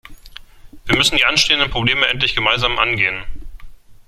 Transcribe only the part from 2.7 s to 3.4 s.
angehen.